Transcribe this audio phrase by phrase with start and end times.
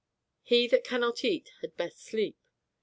[0.41, 2.35] He that cannot eat had best sleep.